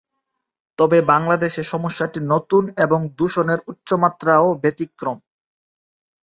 [0.79, 5.17] তবে বাংলাদেশে সমস্যাটি নতুন এবং দূষণের উচ্চমাত্রাও ব্যতিক্রম।